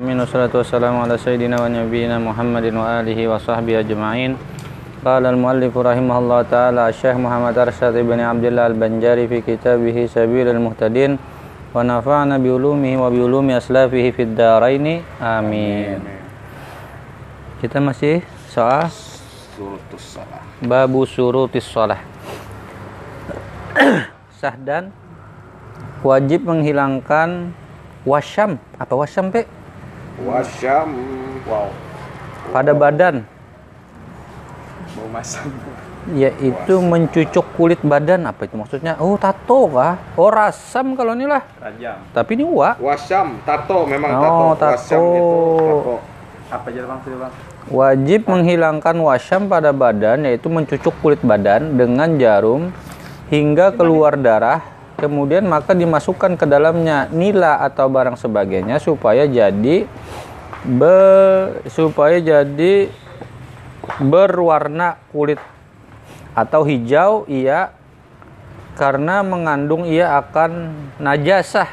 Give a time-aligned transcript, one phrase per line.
[0.00, 4.32] Amin wassalatu wassalamu ala sayyidina wa nabiyina Muhammadin wa alihi wa sahbihi ajma'in.
[5.04, 11.20] Qala al-muallif rahimahullah taala Syekh Muhammad Arsyad ibn Abdullah al-Banjari fi kitabih Sabilul Muhtadin
[11.76, 15.04] wa nafa'na bi ulumihi wa bi ulumi aslafihi fid dharain.
[15.20, 16.00] Amin.
[17.60, 18.88] Kita masih soal
[19.52, 20.40] Surutus salah.
[20.64, 22.00] babu surutis shalah.
[24.40, 24.96] Sah dan
[26.00, 27.52] wajib menghilangkan
[28.08, 28.56] wasyam.
[28.80, 29.59] Apa wasyam, Pe?
[30.20, 30.88] Wasyam.
[31.44, 31.68] Wow.
[32.50, 33.24] Pada badan
[34.96, 35.46] Mau masam.
[36.10, 41.44] yaitu mencucuk kulit badan apa itu maksudnya oh tato kah oh rasam kalau ini lah
[41.60, 42.00] Rajam.
[42.10, 44.80] tapi ini wa Wasyam, tato memang Oh, tato.
[44.80, 45.96] Wasyam itu tato.
[46.50, 47.00] Apa aja bang?
[47.04, 47.32] Bang.
[47.68, 52.72] wajib menghilangkan wasyam pada badan yaitu mencucuk kulit badan dengan jarum
[53.28, 54.64] hingga keluar darah
[55.00, 59.88] kemudian maka dimasukkan ke dalamnya nila atau barang sebagainya supaya jadi
[60.62, 60.98] be,
[61.72, 62.92] supaya jadi
[63.98, 65.40] berwarna kulit.
[66.36, 67.74] Atau hijau ia
[68.78, 71.66] karena mengandung ia akan najasah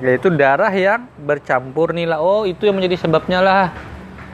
[0.00, 2.20] yaitu darah yang bercampur nila.
[2.20, 3.66] Oh itu yang menjadi sebabnya lah.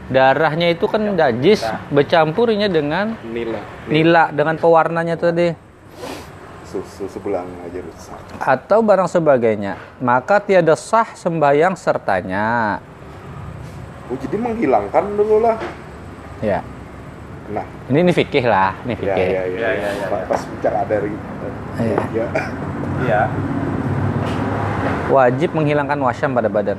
[0.06, 3.58] Darahnya itu kan najis bercampurnya dengan Nila.
[3.90, 5.50] nila dengan pewarnanya tadi
[6.78, 8.18] Susu sebelang aja rusak.
[8.36, 12.78] atau barang sebagainya maka tiada sah sembahyang sertanya
[14.06, 15.58] Oh, jadi menghilangkan dulu lah.
[16.38, 16.62] ya
[17.46, 19.68] Nah, ini ini fikih lah ini ya fikih ya ya.
[19.72, 21.14] ya, Pa- Pas bicara dari
[21.76, 21.98] Iya.
[22.12, 22.26] ya.
[23.00, 23.22] Iya.
[25.06, 26.78] wajib menghilangkan wasyam pada badan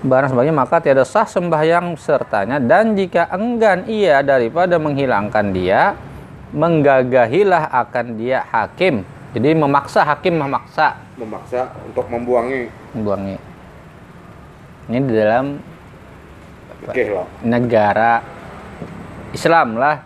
[0.00, 2.56] barang sebagainya maka tiada sah sembahyang sertanya.
[2.60, 5.96] Dan jika enggan ia daripada menghilangkan dia
[6.50, 9.06] menggagahilah akan dia hakim.
[9.30, 10.98] Jadi memaksa hakim memaksa.
[11.14, 12.66] Memaksa untuk membuangi.
[12.96, 13.50] Membuangnya
[14.90, 15.46] ini di dalam
[16.90, 17.26] loh.
[17.46, 18.18] negara
[19.30, 20.02] Islam lah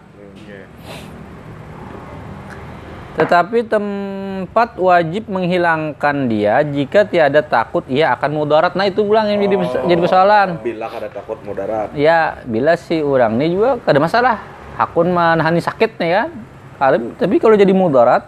[3.15, 8.75] Tetapi tempat wajib menghilangkan dia jika tiada takut ia akan mudarat.
[8.75, 10.49] Nah itu ulang yang jadi, jadi persoalan.
[10.59, 11.95] Bila kada takut mudarat.
[11.95, 14.43] Ya bila si orang ini juga kada masalah.
[14.75, 16.29] Hakun menahani sakit nih kan.
[16.75, 18.27] Kalau- Tapi kalau jadi mudarat,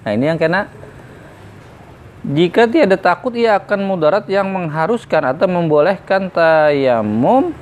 [0.00, 0.72] nah ini yang kena.
[2.26, 7.54] Jika tiada takut ia akan mudarat yang mengharuskan atau membolehkan tayamum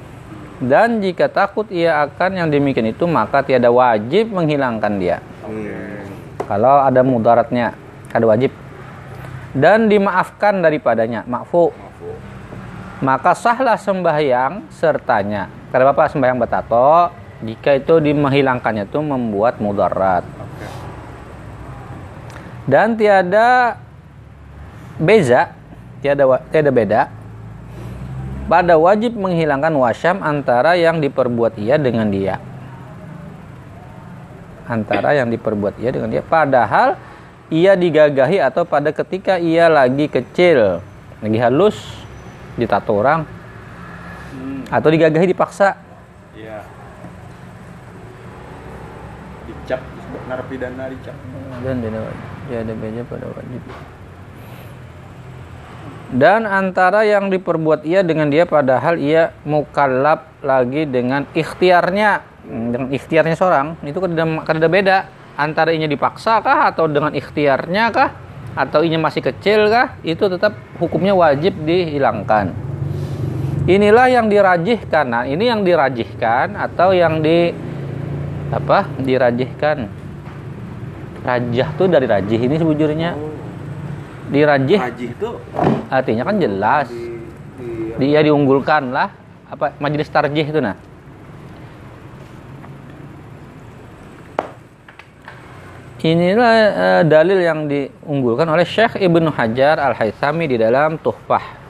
[0.62, 5.93] dan jika takut ia akan yang demikian itu maka tiada wajib menghilangkan dia Hmm.
[6.44, 7.74] Kalau ada mudaratnya
[8.12, 8.52] ada wajib.
[9.54, 11.70] Dan dimaafkan daripadanya makfu.
[13.02, 15.46] Maka sahlah sembahyang sertanya.
[15.70, 17.10] Karena bapak sembahyang betato
[17.42, 20.26] jika itu dimahilangkannya itu membuat mudarat.
[22.64, 23.78] Dan tiada
[24.96, 25.52] beza
[26.00, 27.00] tiada tiada beda
[28.46, 32.38] pada wajib menghilangkan wasyam antara yang diperbuat ia dengan dia
[34.68, 36.22] antara yang diperbuat ia dengan dia.
[36.24, 36.96] Padahal
[37.52, 40.80] ia digagahi atau pada ketika ia lagi kecil
[41.20, 41.76] lagi halus
[42.56, 43.24] ditato orang
[44.68, 45.76] atau digagahi dipaksa.
[46.34, 46.64] Iya.
[49.44, 49.80] Dicap
[50.24, 51.16] narapidana dicap.
[51.64, 52.12] dan tidak
[52.48, 53.62] tiada beda pada wajib
[56.14, 62.22] dan antara yang diperbuat ia dengan dia padahal ia mukallab lagi dengan ikhtiarnya.
[62.22, 64.98] Hmm, dengan ikhtiarnya seorang itu kan ada, kan ada beda.
[65.34, 68.14] Antara inya dipaksa kah atau dengan ikhtiarnya kah
[68.54, 72.54] atau inya masih kecil kah itu tetap hukumnya wajib dihilangkan.
[73.66, 75.04] Inilah yang dirajihkan.
[75.10, 77.50] Nah ini yang dirajihkan atau yang di
[78.54, 79.90] apa dirajihkan?
[81.24, 83.16] Rajah tuh dari rajih ini sebujurnya.
[84.30, 84.78] Dirajih?
[84.78, 85.28] Haji itu
[85.90, 86.88] artinya kan jelas.
[86.92, 89.10] di, di dia diunggulkan lah.
[89.50, 90.78] Apa majelis tarjih itu nah
[96.04, 101.64] inilah eh, dalil yang diunggulkan oleh Syekh Ibnu Hajar Al Haythami di dalam Tuhfah.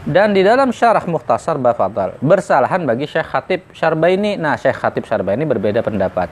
[0.00, 4.36] Dan di dalam syarah Mukhtasar Bafadal bersalahan bagi Syekh Khatib Syarbaini.
[4.36, 6.28] Nah Syekh Khatib Syarbaini berbeda pendapat.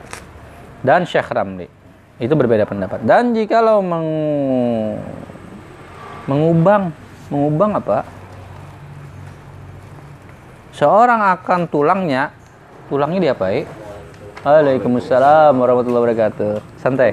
[0.84, 1.69] Dan Syekh Ramli.
[2.16, 3.05] Itu berbeda pendapat.
[3.05, 5.00] Dan jikalau meng-
[6.28, 6.93] mengubang
[7.28, 8.04] mengubang apa?
[10.72, 12.32] Seorang akan tulangnya
[12.88, 13.69] tulangnya diapai
[14.38, 17.11] Waalaikumsalam warahmatullahi wabarakatuh santai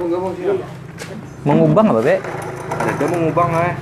[1.41, 3.75] mengubang apa be ada dia mengubang eh.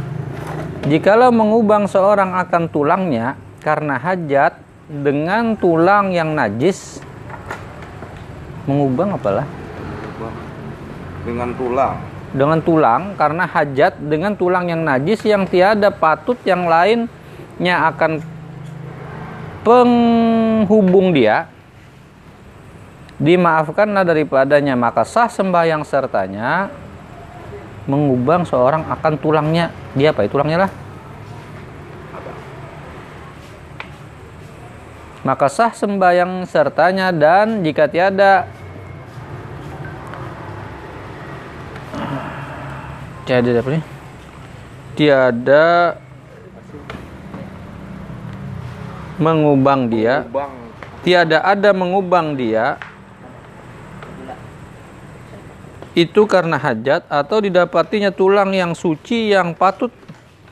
[0.87, 6.99] Jikalau mengubang seorang akan tulangnya karena hajat dengan tulang yang najis,
[8.67, 9.47] mengubang apalah?
[11.23, 11.95] Dengan tulang.
[12.33, 18.19] dengan tulang karena hajat dengan tulang yang najis yang tiada patut yang lainnya akan
[19.61, 21.47] penghubung dia
[23.23, 26.67] dimaafkanlah daripadanya maka sah sembahyang sertanya
[27.87, 29.71] mengubang seorang akan tulangnya.
[29.95, 30.29] Dia apa ya?
[30.31, 30.71] Tulangnya lah.
[35.23, 38.43] Maka sah sembahyang sertanya dan jika tiada
[43.23, 43.83] tiada apa nih
[44.99, 45.95] tiada
[49.15, 50.27] mengubang dia.
[50.27, 50.51] Mengubang.
[51.07, 52.75] tiada ada mengubang dia
[55.93, 59.93] itu karena hajat atau didapatinya tulang yang suci yang patut?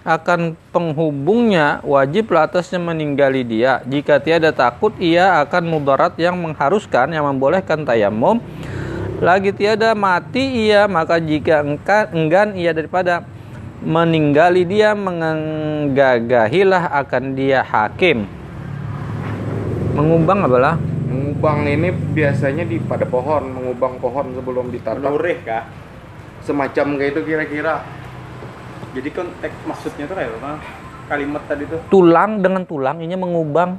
[0.02, 3.86] Akan penghubungnya wajiblah atasnya meninggali dia.
[3.86, 8.42] Jika tiada takut ia akan mudarat yang mengharuskan yang membolehkan tayamum
[9.22, 11.62] lagi tiada mati ia maka jika
[12.10, 13.22] enggan ia daripada
[13.86, 18.26] meninggali dia menggagahilah akan dia hakim.
[19.94, 25.12] Mengubang apalah Mengubang ini biasanya di pada pohon, mengubang pohon sebelum ditanam.
[25.12, 25.68] Menurih kah?
[26.42, 27.84] Semacam kayak itu kira-kira.
[28.96, 30.52] Jadi konteks maksudnya tuh kayak apa?
[31.12, 31.80] Kalimat tadi tuh.
[31.92, 33.75] tulang dengan tulang ini mengubang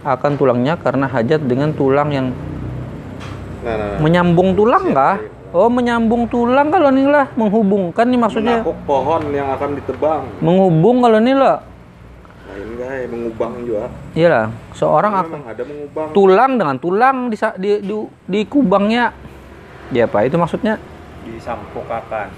[0.00, 2.26] akan tulangnya karena hajat dengan tulang yang
[3.60, 3.98] Nah, nah, nah.
[3.98, 5.16] menyambung tulang Siap, kah?
[5.50, 10.22] Oh menyambung tulang kalau ini lah menghubungkan nih maksudnya Menakuk pohon yang akan ditebang.
[10.38, 11.66] menghubung kalau ini lah
[12.56, 13.92] Lain guys, mengubang juga.
[14.16, 16.08] iyalah seorang akan memang ada mengubang.
[16.10, 17.94] tulang dengan tulang di di, di,
[18.24, 19.12] di kubangnya
[19.92, 20.80] ya apa itu maksudnya
[21.22, 22.32] Disampukakan.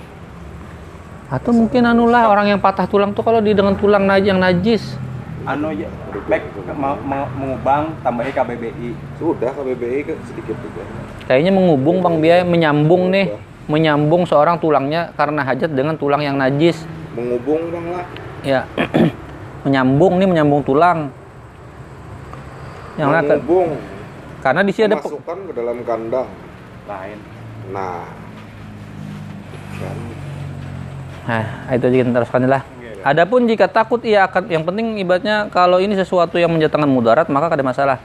[1.29, 4.99] atau mungkin anulah orang yang patah tulang tuh kalau di dengan tulang naj yang najis
[5.47, 5.87] Anu ya,
[6.26, 6.44] baik
[6.75, 8.91] ma- ma- mengubang tambahi KBBI.
[9.17, 10.82] Sudah KBBI ke sedikit juga.
[11.25, 13.32] kayaknya menghubung bang biaya menyambung nih
[13.65, 16.82] menyambung seorang tulangnya karena hajat dengan tulang yang najis
[17.15, 18.05] Mengubung bang lah.
[18.43, 18.61] ya
[19.69, 21.12] menyambung nih menyambung tulang
[22.97, 23.70] yang lain Mengubung.
[24.43, 26.29] karena di sini ada Masukkan ke dalam kandang.
[26.88, 27.19] Lain.
[27.70, 28.09] Nah.
[29.79, 29.99] Kan.
[31.29, 32.62] nah itu aja kita teruskan lah
[33.06, 37.55] Adapun jika takut ia akan yang penting ibaratnya kalau ini sesuatu yang menjatuhkan mudarat maka
[37.55, 37.99] ada masalah.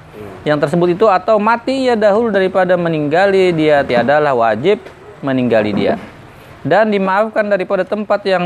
[0.45, 4.85] Yang tersebut itu atau mati ia dahulu daripada meninggali dia tiadalah wajib
[5.25, 5.97] meninggali dia.
[6.61, 8.45] Dan dimaafkan daripada tempat yang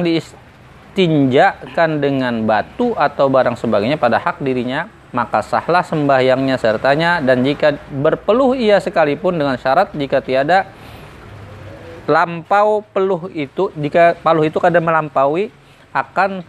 [0.97, 7.77] diistinjakan dengan batu atau barang sebagainya pada hak dirinya maka sahlah sembahyangnya sertanya dan jika
[7.93, 10.65] berpeluh ia sekalipun dengan syarat jika tiada
[12.09, 15.53] lampau peluh itu jika paluh itu kadang melampaui
[15.93, 16.41] akan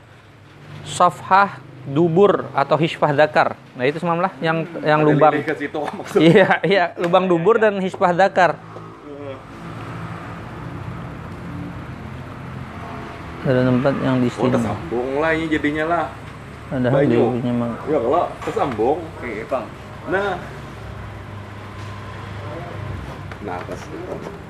[0.88, 3.56] sofhah dubur atau hisfah dakar.
[3.72, 5.40] Nah itu semalam lah yang yang lubang.
[6.20, 8.60] Iya iya lubang dubur dan hisfah dakar.
[13.48, 14.52] Ada tempat yang di Oh, sini.
[14.52, 16.04] tersambung lah ini jadinya lah.
[16.68, 17.32] Ada Banyu.
[17.56, 17.80] mah.
[17.88, 18.98] Ya kalau tersambung.
[19.16, 19.64] Oke, Bang.
[20.12, 20.36] Nah.
[23.40, 23.80] Nah, atas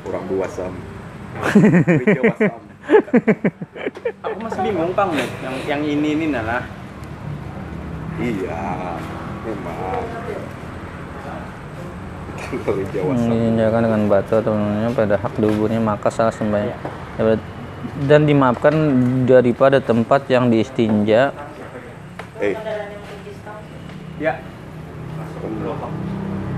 [0.02, 0.74] kurang dua sam.
[4.18, 5.28] Aku masih bingung, Bang, nih.
[5.46, 6.66] Yang yang ini ini nah.
[8.18, 8.98] Iya,
[9.46, 10.02] memang.
[12.48, 13.30] Jawa Yang sam.
[13.30, 16.74] diinjakan dengan batu atau namanya pada hak duburnya maka salah sembahyang.
[18.00, 18.74] Dan dimaafkan
[19.24, 21.30] daripada tempat yang diistinja
[22.38, 22.54] Eh,
[24.18, 24.34] Ya.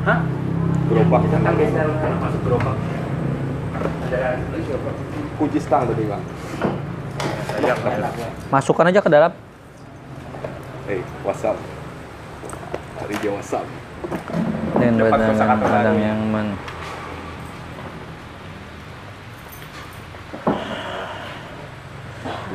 [0.02, 0.18] Hah?
[0.86, 1.40] gerobak kan
[2.18, 2.76] Masuk gerobak.
[5.36, 6.22] kunci stang tadi bang.
[8.50, 9.32] masukkan aja ke dalam
[10.86, 11.54] Eh, wasam.
[12.98, 13.64] Hari Jawa sam.
[14.74, 15.36] dan badan
[15.94, 16.10] ya.
[16.10, 16.56] yang man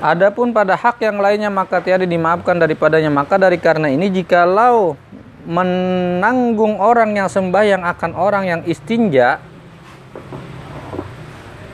[0.06, 4.94] Adapun pada hak yang lainnya maka tiada dimaafkan daripadanya maka dari karena ini jikalau
[5.50, 9.42] menanggung orang yang sembahyang akan orang yang istinja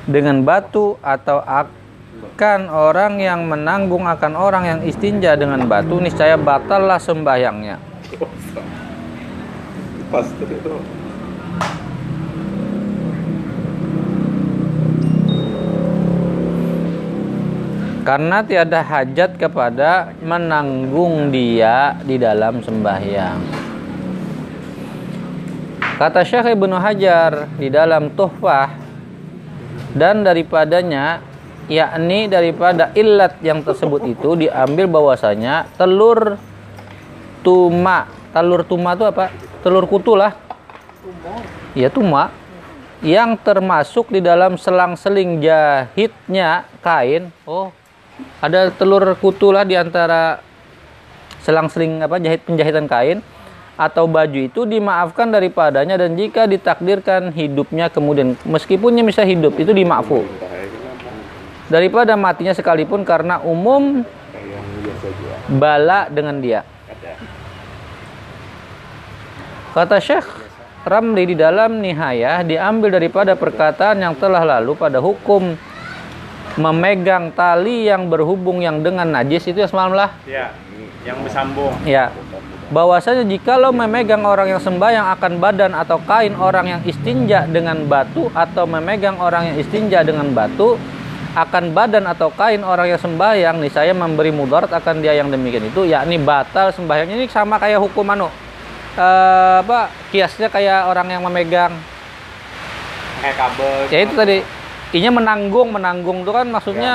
[0.07, 7.03] dengan batu atau akan orang yang menanggung akan orang yang istinja dengan batu niscaya batallah
[7.03, 7.75] sembahyangnya
[8.19, 8.65] Wasam.
[10.11, 11.00] Pas tadi itu.
[18.01, 23.39] Karena tiada hajat kepada menanggung dia di dalam sembahyang.
[26.01, 28.73] Kata Syekh Ibnu Hajar di dalam Tuhfah
[29.93, 31.21] dan daripadanya
[31.69, 36.41] yakni daripada illat yang tersebut itu diambil bahwasanya telur
[37.45, 39.29] tuma telur tuma itu apa
[39.61, 40.33] telur kutu lah
[41.77, 42.33] iya tuma
[43.01, 47.33] yang termasuk di dalam selang-seling jahitnya kain.
[47.49, 47.73] Oh,
[48.41, 50.41] ada telur kutu lah di antara
[51.41, 53.19] selang-seling apa jahit penjahitan kain
[53.79, 58.37] atau baju itu dimaafkan daripadanya dan jika ditakdirkan hidupnya kemudian.
[58.45, 60.21] Meskipunnya bisa hidup itu dimaafu
[61.71, 64.03] daripada matinya sekalipun karena umum
[65.47, 66.61] bala dengan dia.
[69.71, 70.27] Kata Syekh
[70.83, 75.55] Ramli di dalam Nihayah diambil daripada perkataan yang telah lalu pada hukum
[76.59, 80.09] memegang tali yang berhubung yang dengan najis itu ya semalam lah.
[80.27, 80.51] Ya,
[81.07, 81.71] yang bersambung.
[81.87, 82.11] Ya.
[82.71, 88.31] Bahwasanya jikalau memegang orang yang sembahyang akan badan atau kain orang yang istinja dengan batu
[88.31, 90.79] atau memegang orang yang istinja dengan batu
[91.31, 95.71] akan badan atau kain orang yang sembahyang nih saya memberi mudarat akan dia yang demikian
[95.71, 98.27] itu yakni batal sembahyangnya ini sama kayak hukum anu
[98.99, 101.71] eh, apa kiasnya kayak orang yang memegang
[103.21, 103.75] Kayak kabel.
[103.87, 104.37] ya itu tadi
[104.91, 106.93] inya menanggung menanggung itu kan maksudnya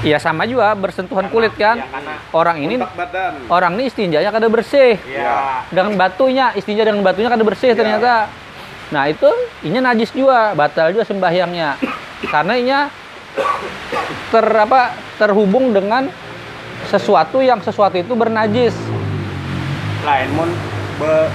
[0.00, 1.80] ya sama juga bersentuhan kulit kan?
[1.80, 3.32] Ya, karena orang ini badan.
[3.52, 4.96] orang ini istinjanya kada bersih.
[5.08, 5.64] Ya.
[5.68, 7.76] dengan batunya istinja dengan batunya kada bersih Ya.
[7.76, 8.14] ternyata.
[8.90, 9.30] nah itu
[9.62, 11.78] inya najis juga batal juga sembahyangnya.
[12.26, 12.80] Karena inya
[14.34, 16.10] ter apa terhubung dengan
[16.90, 18.74] sesuatu yang sesuatu itu bernajis.
[20.02, 20.50] Lain mun
[20.98, 21.28] be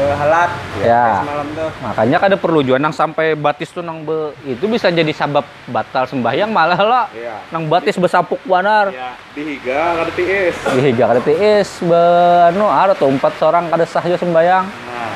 [0.00, 1.20] behalat Ya.
[1.20, 1.70] semalam tuh.
[1.82, 6.06] makanya kada perlu juga nang sampai batis tuh nang be itu bisa jadi sabab batal
[6.06, 7.36] sembahyang malah lah Iya.
[7.50, 9.12] nang batis besapuk banar Ya.
[9.32, 12.04] dihiga kada tiis dihiga kada tiis be
[12.48, 15.12] anu ada tuh empat seorang kada sah sembahyang Nah,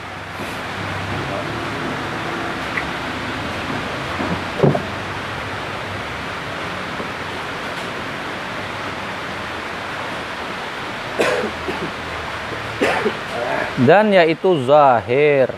[13.88, 15.50] dan yaitu zahir.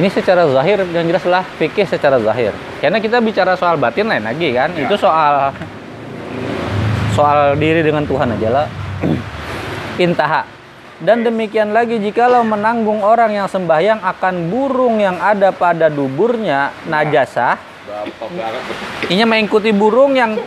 [0.00, 2.56] Ini secara zahir yang jelas lah fikih secara zahir.
[2.80, 4.72] Karena kita bicara soal batin lain lagi kan.
[4.72, 4.88] Ya.
[4.88, 5.52] Itu soal
[7.12, 8.66] soal diri dengan Tuhan aja lah.
[10.04, 10.48] Intaha.
[11.02, 17.58] Dan demikian lagi jikalau menanggung orang yang sembahyang akan burung yang ada pada duburnya najasah,
[17.82, 18.62] bapak banget
[19.10, 20.38] ini mengikuti burung yang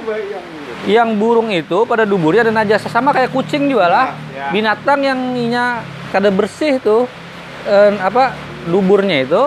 [0.87, 4.51] yang burung itu pada duburnya ada najasa sama kayak kucing juga lah Ya.
[4.51, 7.05] binatang yang inya kada bersih tuh
[7.63, 8.33] eh, apa
[8.65, 9.41] duburnya itu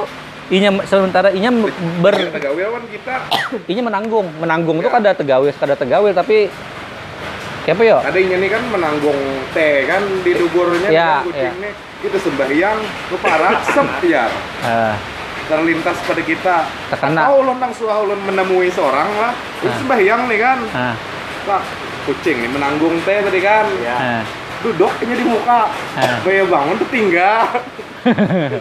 [0.49, 1.53] inya sementara inya
[1.99, 3.15] ber tegawiawan kita.
[3.71, 4.27] inya menanggung.
[4.37, 4.95] Menanggung tuh Ya.
[4.95, 6.49] kada tegawil kada tegawil tapi
[7.63, 9.19] kayak apa ya ada yang ini kan menanggung
[9.53, 11.73] teh kan di duburnya Ya, kan kucing nih.
[12.01, 12.79] Itu sembahyang
[13.11, 14.25] lu parah sep ya
[14.63, 14.95] Eh,
[15.47, 16.57] terlintas pada kita.
[16.89, 17.21] Terkena.
[17.25, 19.33] atau ulun nang suah ulun menemui seorang lah.
[19.59, 19.77] Itu Ah.
[19.77, 20.59] sembahyang nih kan.
[20.73, 20.95] Ah,
[21.45, 21.63] Pak,
[22.05, 23.65] kucing nih menanggung teh tadi kan.
[23.81, 24.25] Ya.
[24.59, 24.63] Ah.
[24.67, 25.71] duduknya di muka.
[26.27, 27.47] Gaya bangun tuh tinggal.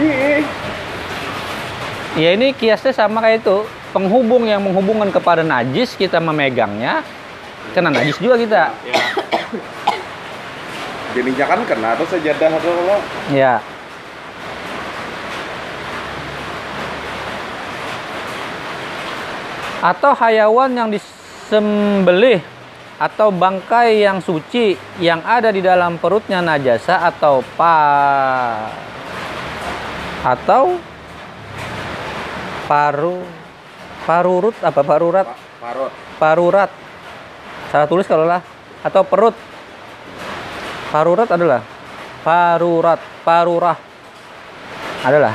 [0.00, 0.46] Ih,
[2.16, 3.66] ya ini kiasnya sama kayak itu.
[3.90, 7.02] Penghubung yang menghubungkan kepada najis kita memegangnya
[7.74, 8.70] kena najis juga kita.
[8.86, 9.02] Ya.
[11.14, 12.96] jadinya kan kena atau sejadah atau apa
[13.34, 13.58] ya.
[19.80, 22.44] Atau hayawan yang disembelih
[23.00, 27.76] atau bangkai yang suci yang ada di dalam perutnya najasa atau pa
[30.20, 30.76] atau
[32.68, 33.24] paru
[34.04, 35.24] parurut apa parurat?
[35.24, 36.70] Pa- parot parurat.
[37.72, 38.44] Salah tulis kalau lah.
[38.84, 39.32] Atau perut.
[40.92, 41.64] Parurat adalah
[42.20, 43.78] parurat parurah.
[45.00, 45.32] Adalah.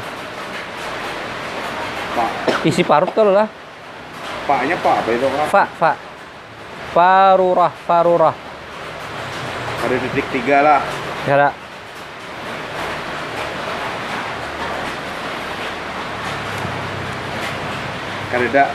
[2.13, 2.29] Pak
[2.69, 3.49] isi parut kalau lah.
[4.45, 5.91] Paknya pak apa itu kan fa
[6.95, 8.35] fa parurah parurah
[9.85, 10.81] ada titik tiga lah.
[11.27, 11.53] Ya lah.
[18.25, 18.67] kadeda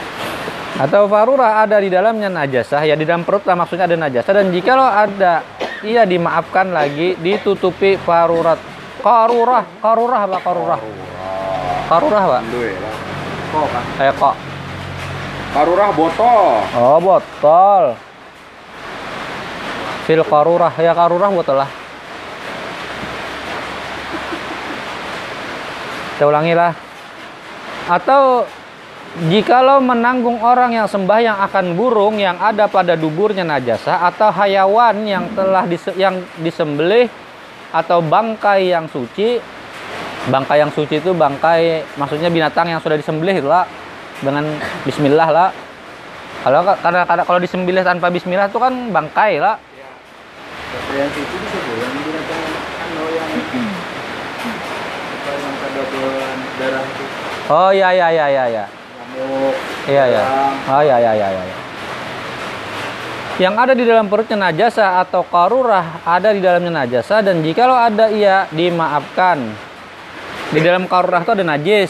[0.80, 4.32] atau farurah ada di dalamnya najasah ya di dalam perut lah maksudnya ada najasah.
[4.32, 5.44] Dan jikalau ada
[5.84, 8.56] ia dimaafkan lagi ditutupi farurat
[9.04, 10.80] karurah karurah apa karurah
[11.90, 12.42] karurah pak.
[12.48, 12.94] Dua lah
[13.50, 13.84] Kok kan?
[13.98, 14.34] kayak kok?
[15.50, 16.44] Karurah botol.
[16.78, 18.09] Oh botol.
[20.08, 21.70] Fil karurah ya karurah botol lah.
[26.16, 26.72] Kita ulangi lah.
[27.90, 28.46] Atau
[29.26, 35.26] jikalau menanggung orang yang sembahyang akan burung yang ada pada duburnya najasa atau hayawan yang
[35.34, 37.10] telah dise- yang disembelih
[37.74, 39.42] atau bangkai yang suci
[40.30, 43.66] bangkai yang suci itu bangkai maksudnya binatang yang sudah disembelih lah
[44.22, 44.46] dengan
[44.86, 45.48] bismillah lah
[46.46, 49.58] kalau karena karena kalau disembelih tanpa bismillah itu kan bangkai lah
[50.94, 52.44] yang itu bisa bu yang binatang
[52.82, 53.70] anu yang hmm.
[55.10, 55.82] apa yang kada
[56.58, 57.04] darah itu.
[57.50, 58.64] Oh ya ya ya ya ya
[59.90, 60.22] iya ya
[60.70, 61.56] oh ya ya ya ya
[63.40, 67.72] yang ada di dalam perutnya najasa atau karurah ada di dalamnya najasa dan jika lo
[67.72, 69.48] ada iya dimaafkan.
[70.52, 71.88] Di dalam karurah itu ada najis.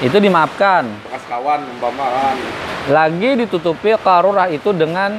[0.00, 0.88] Itu dimaafkan.
[0.88, 2.40] Bekas kawan umpamaan
[2.86, 5.18] lagi ditutupi karurah itu dengan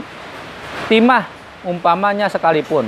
[0.87, 1.36] timah
[1.67, 2.87] umpamanya sekalipun.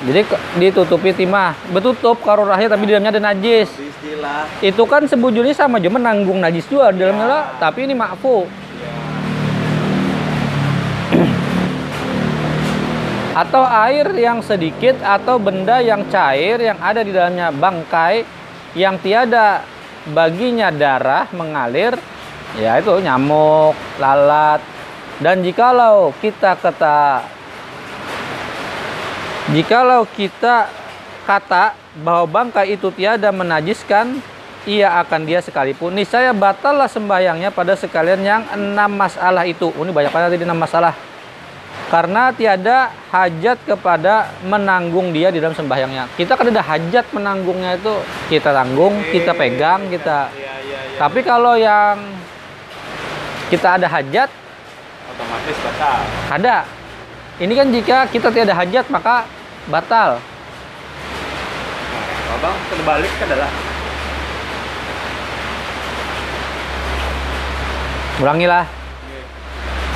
[0.00, 0.24] Jadi
[0.56, 3.68] ditutupi timah, betutup karurahnya tapi di dalamnya ada najis.
[3.68, 4.42] Itu istilah.
[4.64, 8.48] Itu kan sebujurnya sama aja menanggung najis juga di dalamnya lah, tapi ini maafu.
[13.30, 17.48] atau air yang sedikit atau benda yang cair yang ada di dalamnya.
[17.54, 18.26] Bangkai
[18.76, 19.64] yang tiada.
[20.00, 21.96] Baginya darah mengalir.
[22.56, 24.60] Ya itu nyamuk lalat.
[25.20, 27.24] Dan jikalau kita kata
[29.50, 30.70] jikalau kita
[31.26, 34.22] kata bahwa bangkai itu tiada menajiskan
[34.68, 39.90] ia akan dia sekalipun niscaya batallah sembahyangnya pada sekalian yang enam masalah itu Oh, ini
[39.90, 40.94] banyak banget tadi enam masalah
[41.90, 46.06] karena tiada hajat kepada menanggung dia di dalam sembahyangnya.
[46.14, 47.90] Kita kan ada hajat menanggungnya itu
[48.30, 50.30] kita tanggung, kita pegang, kita.
[50.30, 51.98] iya iya iya Tapi kalau yang
[53.50, 54.30] kita ada hajat,
[55.10, 55.98] otomatis batal
[56.30, 56.56] ada.
[57.42, 59.26] Ini kan jika kita tiada hajat maka
[59.70, 60.18] batal.
[61.94, 63.50] nah, abang terbalik adalah
[68.20, 68.68] Ulangilah.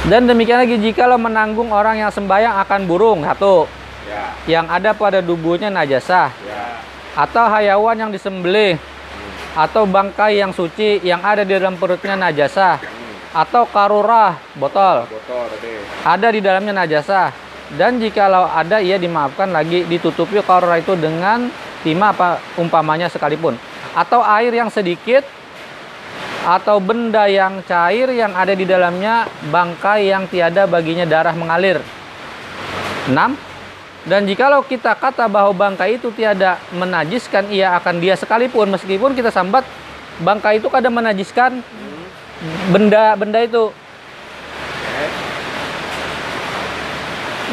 [0.08, 3.68] Dan demikian lagi jikalau menanggung orang yang sembahyang akan burung satu.
[4.08, 4.24] Ya.
[4.48, 6.80] Yang ada pada tubuhnya najasah ya.
[7.12, 8.80] Atau hayawan yang disembelih.
[9.52, 12.80] Atau bangkai yang suci yang ada di dalam perutnya najasah
[13.34, 15.04] atau karurah botol.
[15.04, 15.46] Botol
[16.04, 17.32] ada di dalamnya najasah
[17.74, 21.50] dan jikalau ada ia dimaafkan lagi ditutupi karurah itu dengan
[21.82, 22.28] timah apa
[22.58, 23.58] umpamanya sekalipun.
[23.94, 25.22] Atau air yang sedikit
[26.44, 31.80] atau benda yang cair yang ada di dalamnya bangkai yang tiada baginya darah mengalir.
[33.08, 33.54] 6
[34.04, 38.68] dan jikalau kita kata bahwa bangkai itu tiada menajiskan ia akan dia sekalipun.
[38.76, 39.64] Meskipun kita sambat
[40.20, 41.64] bangkai itu kadang menajiskan
[42.68, 43.72] benda-benda itu.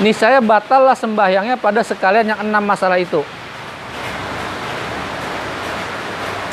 [0.01, 3.21] Niscaya batallah sembahyangnya pada sekalian yang enam masalah itu.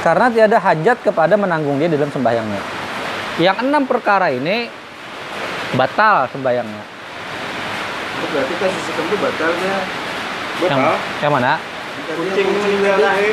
[0.05, 2.63] Karena tiada hajat kepada menanggung dia di dalam sembahyangnya.
[3.41, 4.69] Yang enam perkara ini
[5.75, 7.01] batal sembahyangnya.
[8.19, 9.79] berarti kasus itu batal ya
[10.59, 10.81] Yang,
[11.23, 11.55] yang mana?
[12.09, 13.31] kucing meninggal tadi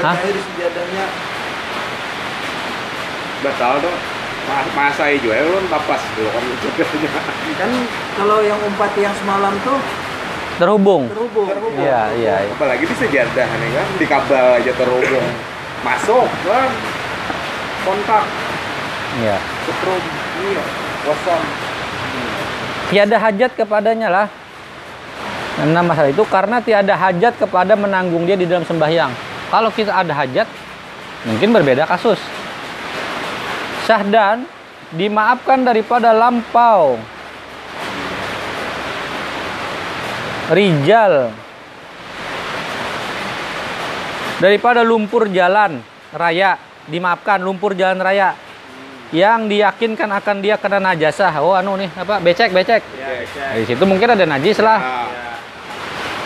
[0.00, 0.16] Hah?
[0.16, 1.06] air sejadahnya
[3.44, 4.11] batal Mas,
[4.74, 7.10] masa juga ya lu tapas dulu kan sebenarnya
[7.56, 7.70] kan
[8.18, 9.78] kalau yang umpat yang semalam tuh
[10.52, 11.08] Terhubung.
[11.08, 12.34] terhubung Iya, iya.
[12.44, 12.52] iya.
[12.52, 15.26] apalagi di sejadah nih kan di kabel aja terhubung
[15.82, 16.70] masuk kan
[17.82, 18.24] kontak
[19.12, 19.36] Iya.
[19.64, 20.02] setrum
[20.44, 20.62] iya
[21.02, 21.42] kosong
[22.92, 24.26] tiada hajat kepadanya lah.
[25.60, 29.08] Enam masalah itu karena tiada hajat kepada menanggung dia di dalam sembahyang.
[29.48, 30.44] Kalau kita ada hajat,
[31.24, 32.20] mungkin berbeda kasus.
[33.82, 34.46] Syahdan
[34.94, 37.00] dimaafkan daripada lampau.
[40.52, 41.32] Rijal
[44.42, 45.78] daripada lumpur jalan
[46.10, 46.58] raya
[46.90, 48.34] dimaafkan lumpur jalan raya
[49.14, 51.40] yang diyakinkan akan dia kena najasah.
[51.40, 52.82] Oh anu nih apa becek becek.
[52.96, 54.80] ya Nah, di situ mungkin ada najis lah.
[54.80, 55.08] nah,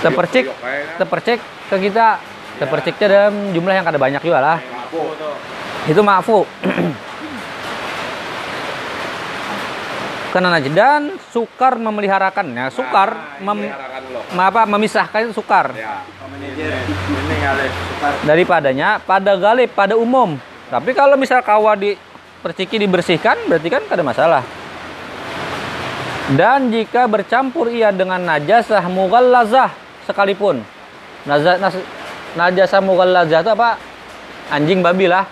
[0.06, 0.46] Terpercik,
[0.96, 1.38] terpercik
[1.70, 2.22] ke kita.
[2.56, 4.58] Terperciknya dalam jumlah yang kada banyak juga lah.
[4.88, 5.12] tuh
[5.92, 6.46] Itu maafu.
[10.34, 12.46] Kena najis dan sukar memeliharakan.
[12.52, 16.02] Ya, sukar Nah, mem- peliharakan lo ma- apa, memisahkan itu sukar ya
[18.26, 20.36] daripadanya pada galib pada umum.
[20.68, 21.94] Tapi kalau misal kawa di
[22.42, 24.42] perciki dibersihkan berarti kan kada masalah.
[26.34, 29.70] Dan jika bercampur ia dengan najasah mughallazah
[30.10, 30.58] sekalipun.
[32.34, 33.78] Najasah mughallazah itu apa?
[34.50, 35.22] Anjing babi lah.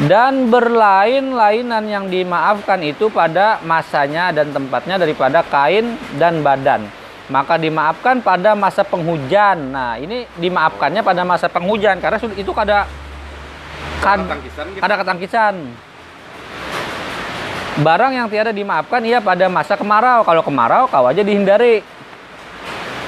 [0.00, 6.88] Dan berlain-lainan yang dimaafkan itu pada masanya dan tempatnya daripada kain dan badan.
[7.28, 9.76] Maka dimaafkan pada masa penghujan.
[9.76, 12.88] Nah, ini dimaafkannya pada masa penghujan karena itu kada
[14.00, 15.54] kad, tangkisan gitu kada ketangkisan.
[17.84, 20.24] Barang yang tiada dimaafkan ia pada masa kemarau.
[20.24, 21.84] Kalau kemarau kau aja dihindari.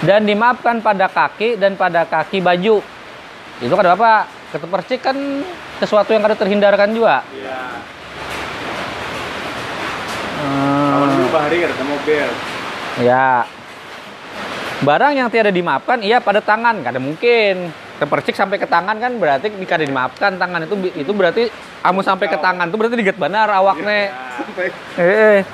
[0.05, 2.85] Dan dimaafkan pada kaki dan pada kaki baju.
[3.65, 4.29] Itu kada apa?
[4.53, 5.17] Ketepercik kan
[5.83, 7.27] sesuatu yang kada terhindarkan juga.
[7.35, 7.83] ya
[10.43, 10.91] Hmm.
[10.91, 12.27] kawan dulu bahari ada mobil
[13.01, 13.47] Ya.
[14.83, 17.71] Barang yang tiada dimaafkan ia pada tangan, kada mungkin.
[18.03, 21.47] Kepercik sampai ke tangan kan berarti kada dimaafkan tangan itu itu berarti
[21.87, 24.11] amu sampai ke tangan itu berarti diget benar awaknya.
[24.35, 25.47] Sampai Eh,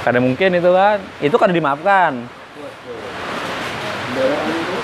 [0.00, 0.96] kada mungkin itu kan.
[1.20, 2.24] Itu kada dimaafkan.
[4.08, 4.76] Kendaraan itu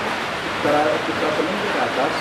[0.61, 2.13] kita kita penuh ke atas.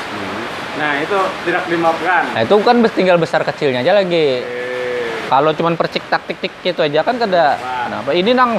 [0.75, 2.23] Nah, itu tidak dimaafkan.
[2.35, 4.43] Nah, itu kan tinggal besar kecilnya aja lagi.
[4.43, 7.57] eh, Kalau cuman percik tak tik tik gitu aja kan kada.
[7.59, 8.11] Kenapa?
[8.13, 8.59] Ini nang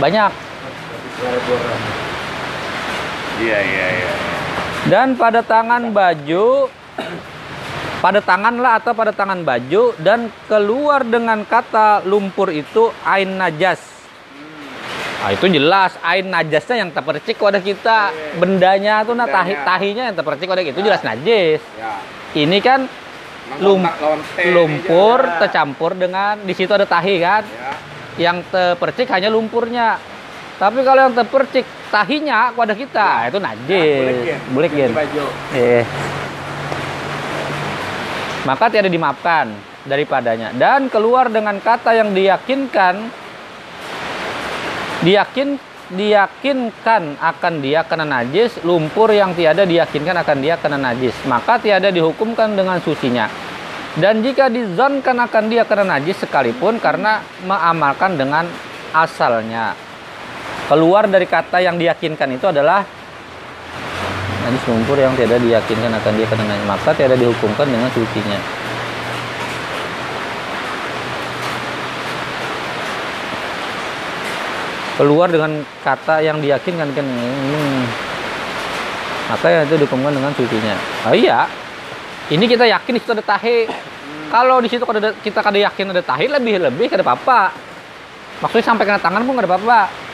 [0.00, 0.32] banyak.
[1.18, 1.80] Boran.
[3.38, 4.12] Iya iya iya.
[4.90, 6.70] Dan pada tangan baju
[7.98, 13.97] pada tangan lah atau pada tangan baju dan keluar dengan kata lumpur itu ain najas.
[15.18, 18.14] Nah, itu jelas ain najasnya yang terpercik pada kita.
[18.38, 21.58] Bendanya tuh nah tahi, tahinya yang terpercik pada itu jelas najis.
[21.74, 21.98] Ya.
[22.38, 22.86] Ini kan
[23.58, 23.82] Lum-
[24.54, 25.42] lumpur aja.
[25.42, 27.42] tercampur dengan di situ ada tahi kan.
[27.42, 27.72] Ya.
[28.30, 29.98] Yang terpercik hanya lumpurnya.
[30.58, 34.38] Tapi kalau yang terpercik tahinya pada kita itu najis.
[34.54, 34.90] Boleh gen.
[35.54, 35.82] Eh.
[38.46, 39.50] Maka tiada dimaafkan
[39.82, 43.26] daripadanya dan keluar dengan kata yang diyakinkan
[45.02, 45.58] diyakin
[45.88, 51.16] diyakinkan akan dia kena najis lumpur yang tiada diyakinkan akan dia kena najis.
[51.24, 53.30] Maka tiada dihukumkan dengan sucinya.
[53.96, 58.44] Dan jika dizonkan akan dia kena najis sekalipun karena mengamalkan dengan
[58.92, 59.72] asalnya.
[60.68, 62.84] Keluar dari kata yang diyakinkan itu adalah
[64.44, 66.66] najis lumpur yang tiada diyakinkan akan dia kena najis.
[66.68, 68.67] Maka tiada dihukumkan dengan sucinya
[74.98, 77.82] keluar dengan kata yang diyakinkan kan hmm,
[79.30, 80.74] maka yang itu dihukumkan dengan sucinya
[81.06, 81.46] oh iya
[82.34, 83.70] ini kita yakin di situ ada tahe
[84.28, 87.54] kalau di situ kada ada- kita kada yakin ada tahe lebih lebih kada apa-apa
[88.42, 90.08] maksudnya sampai kena tangan pun kada apa-apa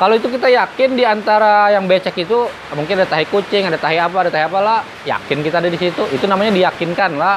[0.00, 4.00] kalau itu kita yakin di antara yang becek itu mungkin ada tahi kucing, ada tahi
[4.00, 6.08] apa, ada tahi apa lah, yakin kita ada di situ.
[6.08, 7.36] Itu namanya diyakinkan lah.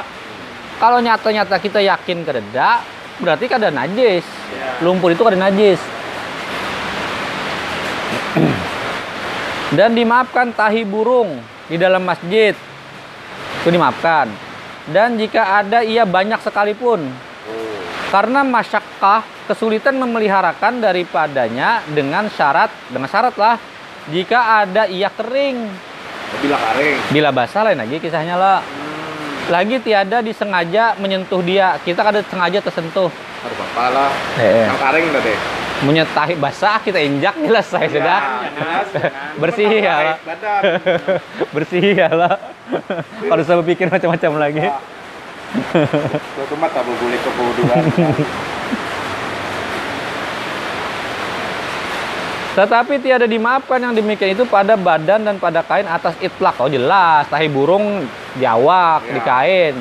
[0.80, 2.80] Kalau nyata-nyata kita yakin kededa,
[3.20, 4.24] berarti kada najis.
[4.80, 5.76] Lumpur itu kada najis.
[9.74, 12.54] Dan dimaafkan tahi burung di dalam masjid.
[13.62, 14.30] Itu dimaafkan.
[14.94, 17.08] Dan jika ada ia banyak sekalipun,
[18.14, 23.58] karena masyakkah kesulitan memeliharakan daripadanya dengan syarat dengan syarat lah
[24.14, 25.66] jika ada ia kering
[26.34, 26.98] Bila karing.
[27.10, 28.62] bila basah lain lagi kisahnya lah
[29.46, 33.12] lagi tiada disengaja menyentuh dia kita kada sengaja tersentuh
[33.44, 34.10] Harus apa lah.
[34.38, 35.38] eh, Yang karing dah deh.
[35.84, 39.20] menyetahi basah kita injak jelas saya sudah Jangan, jangan.
[39.42, 40.18] bersih ya lah
[41.52, 42.34] bersih ya lah
[43.22, 44.64] kalau saya berpikir macam-macam lagi
[45.54, 47.84] Itu mah tak boleh kebodohan.
[52.54, 56.58] Tetapi tiada dimaafkan yang demikian itu pada badan dan pada kain atas itlak.
[56.58, 58.06] Oh jelas, tahi burung
[58.38, 59.14] di awak, Ya.
[59.14, 59.76] di kain.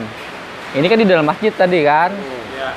[0.73, 2.11] Ini kan di dalam masjid tadi kan.
[2.57, 2.71] Ya.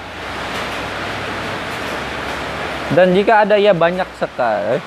[2.95, 4.79] Dan jika ada ia banyak sekali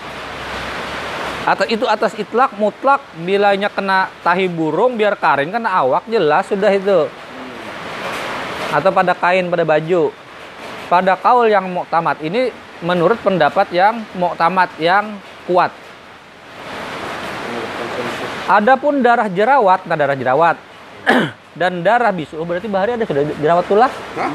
[1.49, 6.69] atau itu atas itlak mutlak bilanya kena tahi burung biar karing kena awak jelas sudah
[6.69, 7.09] itu
[8.69, 10.13] atau pada kain pada baju
[10.93, 12.53] pada kaul yang muktamad ini
[12.85, 15.17] menurut pendapat yang muktamad yang
[15.49, 15.73] kuat
[18.45, 20.61] adapun darah jerawat nah darah jerawat
[21.61, 24.33] dan darah bisu oh, berarti bahari ada sudah jerawat tuh lah Hah?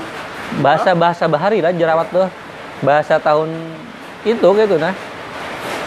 [0.62, 2.28] bahasa bahasa bahari lah jerawat tuh.
[2.84, 3.50] Bahasa tahun
[4.28, 4.94] itu gitu nah.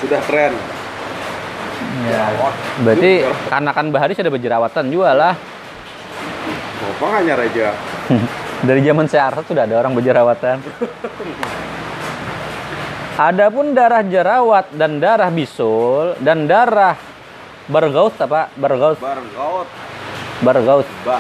[0.01, 0.55] Sudah keren.
[2.09, 2.25] ya.
[2.81, 3.13] berarti
[3.53, 5.35] kanakan bahari sudah berjerawatan juga lah.
[6.77, 7.77] Bapak hanya raja.
[8.69, 10.65] dari zaman saya Arsa sudah ada orang berjerawatan.
[13.17, 16.97] Adapun darah jerawat dan darah bisul dan darah
[17.69, 18.53] bergaus apa?
[18.57, 19.01] Bergaus
[20.37, 20.85] Bargaut.
[20.85, 21.19] bergaus Ba.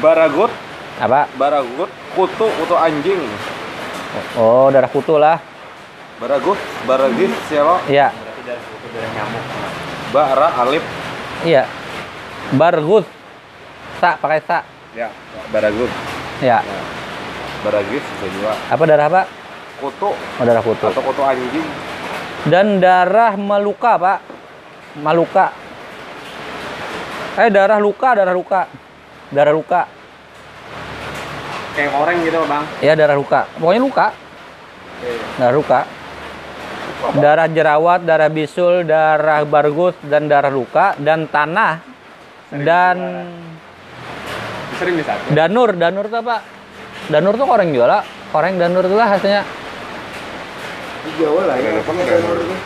[0.00, 0.50] Baragut.
[0.98, 1.90] apa Baragut.
[2.12, 2.46] Kutu.
[2.48, 3.22] Kutu anjing.
[4.34, 5.38] oh darah kutu lah
[6.18, 6.58] Baragut.
[6.84, 7.30] Baragis.
[7.46, 7.82] Siapa?
[7.86, 9.44] iya Berarti dari kutu dari nyamuk.
[10.10, 10.48] Bara.
[10.60, 10.84] Alif.
[11.42, 11.64] iya
[12.52, 13.06] bergus
[13.96, 15.08] sa pakai sa Ya.
[15.48, 15.88] Baragut.
[16.38, 16.60] ya
[17.62, 18.52] Baragis bisa juga.
[18.68, 19.22] apa darah apa
[19.78, 20.10] Kutu.
[20.14, 21.66] oh, darah kutu Atau kutu anjing.
[22.46, 24.18] dan darah meluka pak
[24.98, 25.54] maluka
[27.38, 28.68] eh darah luka darah luka.
[29.32, 29.88] Darah luka.
[31.72, 32.64] Kayak orang gitu, Bang.
[32.84, 33.48] ya darah luka.
[33.56, 34.06] Pokoknya luka.
[35.40, 35.80] Darah luka.
[37.16, 41.82] Darah jerawat darah bisul darah bargus dan darah luka dan tanah
[42.52, 42.96] dan
[44.78, 45.16] Sering bisa.
[45.34, 46.44] danur danur itu apa?
[47.10, 49.42] Danur tuh koreng juga lah koreng danur itu lah hasilnya.
[51.02, 51.70] Di Jawa lah ya.
[51.74, 51.90] Apa,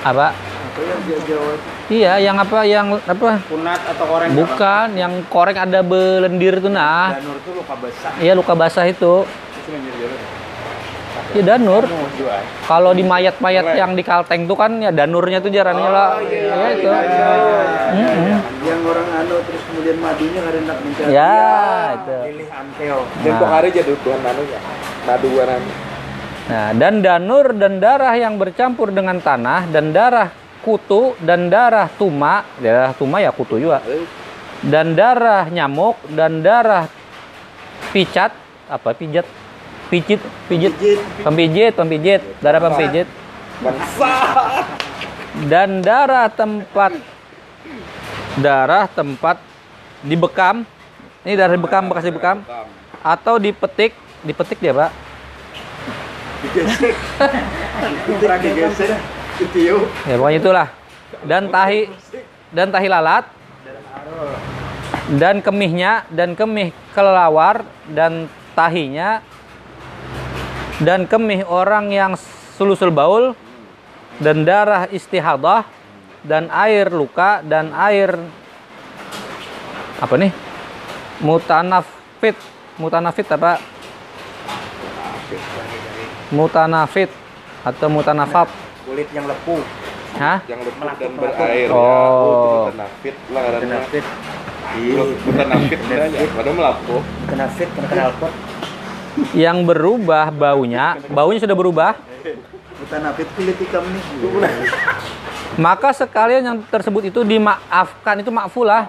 [0.05, 0.56] Apa ada?
[0.77, 0.85] Itu?
[0.85, 1.69] apa Apa yang di Jawa itu?
[1.87, 3.31] Iya, yang apa yang apa?
[3.49, 4.31] Kunat atau koreng?
[4.37, 7.17] Bukan, yang koreng ada belendir tuh nah.
[7.17, 8.13] Danur tuh luka besar.
[8.21, 9.25] Iya, luka basah itu.
[11.35, 11.85] Iya, danur.
[12.65, 16.21] Kalau di mayat-mayat yang di kalteng tuh kan ya danurnya tuh jarannya lah.
[16.23, 16.89] Iya, itu.
[17.97, 18.37] Mm-mm.
[18.67, 21.11] Yang orang anu terus kemudian madunya nak mencari.
[21.13, 21.39] Ya,
[21.99, 22.17] itu.
[22.31, 22.99] Pilih anteo.
[23.23, 23.49] Dan Nah.
[23.53, 24.61] hari jadi tuan anu ya.
[25.07, 25.63] Madu waran.
[26.47, 30.31] Nah, dan danur dan darah yang bercampur dengan tanah dan darah
[30.67, 33.79] kutu dan darah tuma, darah tuma ya kutu juga.
[34.67, 36.91] Dan darah nyamuk dan darah
[37.95, 38.35] picat,
[38.67, 39.23] apa pijat?
[39.87, 40.19] Pijit,
[40.51, 40.75] pijit,
[41.23, 43.07] pempijit, pempijit, darah pempijit.
[43.63, 44.15] Bangsa.
[45.47, 46.99] Dan darah tempat
[48.43, 49.39] darah tempat
[50.03, 50.67] dibekam.
[51.23, 52.43] Ini darah dibekam bekas dibekam
[53.07, 53.95] atau dipetik,
[54.27, 54.91] dipetik dia, Pak.
[56.43, 56.95] Digesek.
[60.09, 60.69] Ya pokoknya itulah.
[61.29, 61.93] Dan tahi
[62.53, 63.25] dan tahi lalat.
[65.13, 69.21] Dan kemihnya dan kemih kelelawar dan tahinya.
[70.81, 72.13] Dan kemih orang yang
[72.57, 73.37] sulusul baul
[74.21, 75.69] dan darah istihadah
[76.25, 78.17] dan air luka dan air
[80.01, 80.33] apa nih?
[81.21, 82.37] Mutanafit.
[82.77, 83.57] Mutanafit apa?
[86.29, 87.09] Mutanafit
[87.65, 88.66] atau mutanafat
[88.97, 89.61] Kulit yang lepuh.
[90.17, 90.39] Hah?
[90.49, 91.69] Yang lepuk dan Melapuk, berair.
[91.69, 91.77] melapuk.
[91.77, 91.77] Ya.
[91.77, 92.65] Oh.
[92.65, 93.61] itu nafit lah karena.
[93.61, 94.05] Kenafit.
[95.21, 96.19] Bukan nafit aja.
[96.33, 97.03] Padahal melapuk.
[97.29, 98.33] Kenafit, kena knalpot.
[99.37, 101.93] yang berubah baunya, baunya sudah berubah,
[102.77, 104.05] Bukan apit kulit ikam nih.
[105.57, 108.89] maka sekalian yang tersebut itu dimaafkan itu makfulah.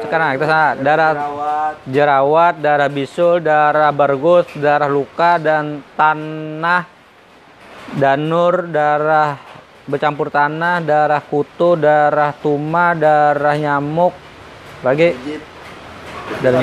[0.00, 1.74] Sekarang kita sana darah Rawat.
[1.88, 6.91] jerawat, darah bisul, darah bargus, darah luka dan tanah,
[7.96, 9.38] danur, darah
[9.88, 14.14] bercampur tanah, darah kutu, darah tuma, darah nyamuk,
[14.86, 15.14] lagi?
[16.38, 16.60] Darah,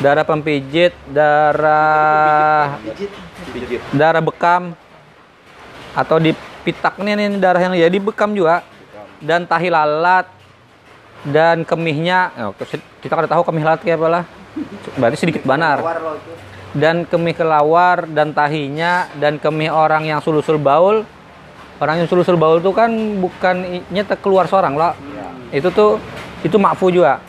[0.00, 2.80] darah pempijit, darah
[3.92, 4.72] darah bekam.
[5.96, 6.32] Atau di
[6.64, 8.64] pitak nih, nih darah yang ya dibekam juga.
[9.20, 10.28] Dan tahi lalat.
[11.26, 12.52] Dan kemihnya.
[12.52, 12.54] Oh,
[13.02, 14.24] kita kan tahu kemih lalat kayak apa lah
[14.96, 15.80] berarti sedikit banar.
[16.76, 21.02] Dan kemih kelawar dan tahinya dan kemih orang yang sulusul baul.
[21.76, 22.88] Orang yang sulusul baul itu kan
[23.20, 24.96] bukan nyata keluar seorang lah
[25.52, 26.00] itu tuh
[26.44, 27.20] itu makfu juga.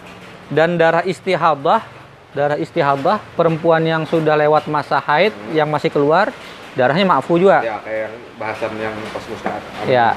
[0.48, 1.84] Dan darah istihadah
[2.32, 6.32] darah istihadah perempuan yang sudah lewat masa haid yang masih keluar
[6.80, 7.60] darahnya makfu juga.
[7.64, 9.62] Ya kayak bahasan yang pas musnad.
[9.90, 10.08] ya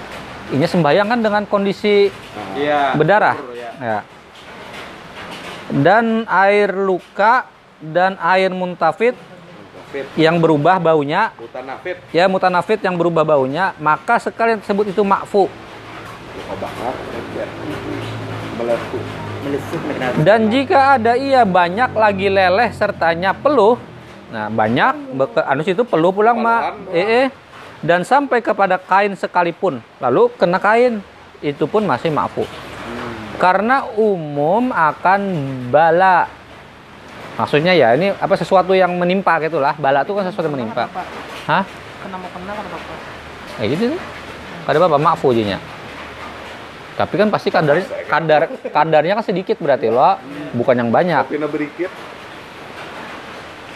[0.50, 2.10] ini sembahyang kan dengan kondisi
[2.58, 2.94] Iya.
[2.98, 3.36] berdarah.
[3.54, 3.70] Ya.
[3.78, 3.98] ya
[5.70, 7.46] dan air luka
[7.80, 9.16] dan air muntafid
[9.90, 10.06] Fit.
[10.14, 11.98] yang berubah baunya Hutan nafit.
[12.14, 15.50] ya mutanafid yang berubah baunya maka sekalian tersebut itu makfu
[17.34, 17.46] ya.
[20.20, 23.80] Dan jika ada ia banyak lagi leleh sertanya peluh
[24.30, 27.28] nah banyak beke- anu itu peluh pulang mak eh, eh.
[27.82, 31.02] dan sampai kepada kain sekalipun lalu kena kain
[31.42, 32.46] itu pun masih makfu
[33.42, 35.20] karena umum akan
[35.74, 36.30] bala
[37.40, 39.72] maksudnya ya ini apa sesuatu yang menimpa gitulah.
[39.81, 40.92] Bala itu kan sesuatu yang menimpa.
[41.48, 41.64] Hah
[42.00, 42.94] kena mau kena kena apa
[43.61, 44.00] kayak gitu tuh
[44.64, 45.59] ada apa makfu jinya
[47.00, 50.20] tapi kan pasti kadar kadar kadarnya kan sedikit berarti lo.
[50.53, 51.33] Bukan yang banyak.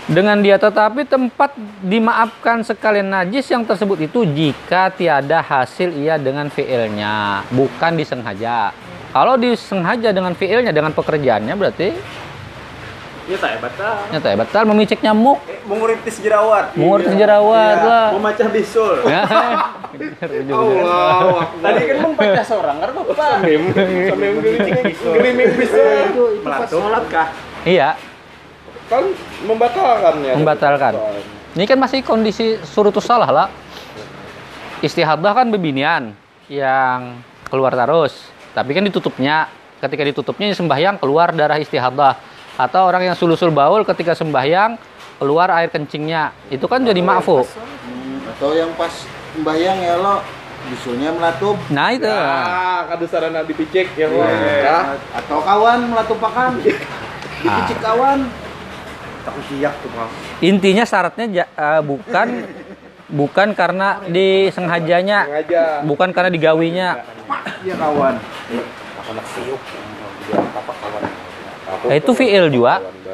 [0.05, 6.53] Dengan dia tetapi tempat dimaafkan sekalian najis yang tersebut itu jika tiada hasil ia dengan
[6.53, 7.49] fiilnya.
[7.49, 8.77] Bukan disengaja.
[9.17, 11.97] Kalau disengaja dengan fiilnya dengan pekerjaannya berarti
[13.25, 13.97] Iya tak tak.
[14.13, 16.77] nyata ya batal memicik nyamuk Eh, menguritis jerawat.
[16.77, 17.89] mengurus jerawat Iya.
[17.89, 19.01] lah Memacah bisul.
[20.51, 21.49] Allah.
[21.65, 23.33] Tadi kan membaca seorang kan bapak.
[23.41, 23.59] Sambil
[24.05, 24.31] sambil
[25.15, 25.81] geliming bisa.
[26.05, 27.29] Itu itu pas sholat kah?
[27.65, 27.97] iya
[28.85, 29.09] Kan
[29.43, 30.35] membatalkan ya.
[30.37, 30.93] Membatalkan.
[31.55, 33.49] Ini kan masih kondisi surutus salah lah.
[34.81, 36.13] Istihadah kan bebinian
[36.47, 37.17] yang
[37.49, 38.13] keluar terus.
[38.53, 39.49] Tapi kan ditutupnya.
[39.81, 42.34] Ketika ditutupnya sembahyang keluar darah istihadah.
[42.55, 44.79] Atau orang yang sulusul baul ketika sembahyang
[45.19, 46.31] keluar air kencingnya.
[46.49, 47.43] Itu kan jadi makfu.
[47.43, 48.93] Hmm, atau yang pas
[49.35, 50.23] membayang ya lo
[50.65, 52.09] bisulnya melatup Nah itu.
[52.09, 54.07] Ah, kadu sarana dipicik ya.
[54.07, 54.27] Iya.
[54.63, 54.79] Ya.
[55.15, 56.57] atau kawan melatupakan
[57.43, 58.31] dipicik kawan
[59.25, 60.11] Takut siak tuh bang.
[60.45, 62.45] Intinya syaratnya ja- eh, bukan
[63.09, 65.65] bukan karena disengajanya, Sengaja.
[65.81, 66.89] bukan karena digawinya.
[67.65, 68.21] ya kawan
[69.05, 69.61] Anak siuk.
[70.29, 71.03] Dia apa kawan.
[71.85, 72.79] Eh, itu fiil juga.
[72.79, 73.13] kawan itu.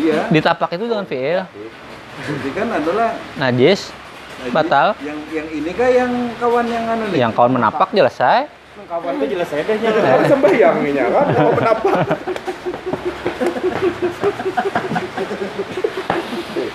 [0.00, 1.40] iya Ditapak itu dengan fiil.
[2.14, 3.90] jadi kan adalah Najis,
[4.48, 4.94] batal.
[5.00, 8.46] yang yang ini kah yang kawan yang anu nih Yang kawan menapak jelas saya.
[8.84, 11.26] Kawan tuh jelas saya deh Kan sembahyang ini ya kan.
[11.32, 11.88] Mau kenapa?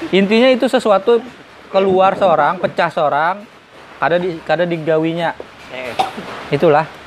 [0.10, 1.22] Intinya itu sesuatu
[1.70, 3.46] keluar seorang, pecah seorang,
[3.98, 5.38] kada di kada digawinya.
[5.70, 5.94] Eh,
[6.50, 6.99] Itulah.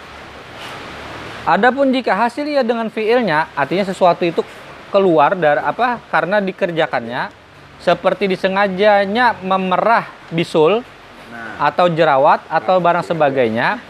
[1.42, 4.46] Adapun jika hasil ia dengan fiilnya, artinya sesuatu itu
[4.94, 5.98] keluar dari apa?
[6.06, 7.34] Karena dikerjakannya
[7.82, 10.86] seperti disengajanya memerah bisul
[11.58, 13.82] atau jerawat atau barang sebagainya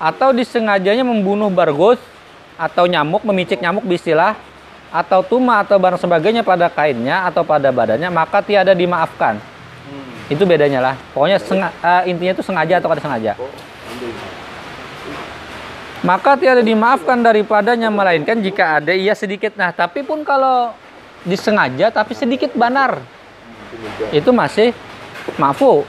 [0.00, 2.00] atau disengajanya membunuh bargus
[2.56, 4.32] atau nyamuk memicik nyamuk istilah
[4.88, 9.36] atau tuma atau barang sebagainya pada kainnya atau pada badannya maka tiada dimaafkan.
[10.32, 10.94] Itu bedanya lah.
[11.12, 13.36] Pokoknya senga- eh, intinya itu sengaja atau kada sengaja
[16.04, 19.56] maka tiada dimaafkan daripadanya melainkan jika ada ia sedikit.
[19.56, 20.76] Nah tapi pun kalau
[21.24, 23.00] disengaja tapi sedikit banar.
[24.14, 24.70] Itu masih
[25.40, 25.82] maafu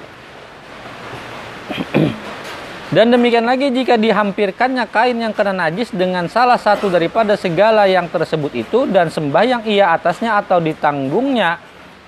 [2.93, 8.07] dan demikian lagi jika dihampirkannya kain yang kena najis dengan salah satu daripada segala yang
[8.07, 11.59] tersebut itu dan sembahyang ia atasnya atau ditanggungnya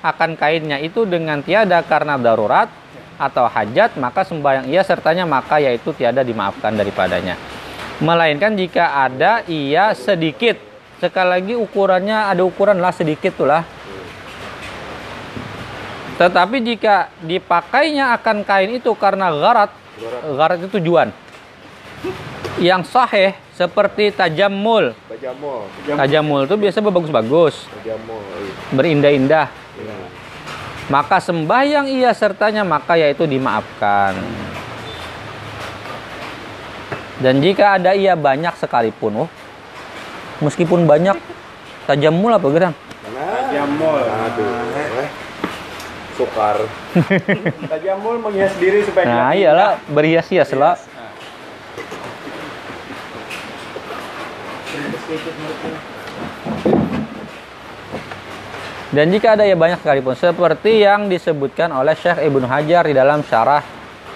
[0.06, 2.70] akan kainnya itu dengan tiada karena darurat
[3.18, 7.36] atau hajat maka sembahyang ia sertanya maka yaitu tiada dimaafkan daripadanya
[7.98, 10.58] melainkan jika ada ia sedikit.
[10.98, 13.62] Sekali lagi ukurannya ada ukuran lah sedikit tuh lah.
[16.18, 19.70] Tetapi jika dipakainya akan kain itu karena garat
[20.34, 21.14] garat itu tujuan.
[22.58, 25.70] Yang sahih seperti tajamul Bajamol.
[25.86, 27.70] tajamul itu biasa bagus-bagus.
[27.70, 28.22] Bajamol.
[28.74, 29.50] berindah-indah.
[30.90, 34.18] Maka sembahyang ia sertanya maka yaitu dimaafkan
[37.24, 39.30] dan jika ada ia banyak sekalipun oh
[40.42, 41.18] meskipun banyak
[41.90, 42.76] tajamul apa gerang
[43.48, 44.04] Tajamul.
[44.04, 45.02] Aduh.
[45.02, 45.10] eh.
[46.20, 46.58] Sukar.
[47.72, 50.76] Tajamul menghias diri supaya nah iyalah berhias-hias lah
[58.88, 63.20] Dan jika ada ya banyak sekalipun seperti yang disebutkan oleh Syekh Ibnu Hajar di dalam
[63.24, 63.64] syarah